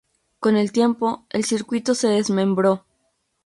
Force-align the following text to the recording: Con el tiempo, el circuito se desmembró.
Con 0.39 0.57
el 0.57 0.71
tiempo, 0.71 1.27
el 1.29 1.45
circuito 1.45 1.93
se 1.93 2.07
desmembró. 2.07 2.87